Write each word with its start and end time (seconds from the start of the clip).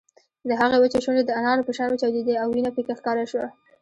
د 0.47 0.49
هغې 0.59 0.77
وچې 0.79 0.99
شونډې 1.03 1.23
د 1.25 1.31
انارو 1.39 1.65
په 1.67 1.71
شان 1.77 1.89
وچاودېدې 1.91 2.33
او 2.41 2.47
وينه 2.55 2.69
پکې 2.75 2.93
ښکاره 2.99 3.25
شوه 3.31 3.47